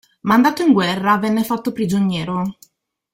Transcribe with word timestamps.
Mandato 0.21 0.63
in 0.63 0.73
guerra, 0.73 1.17
venne 1.19 1.43
fatto 1.43 1.71
prigioniero. 1.71 2.57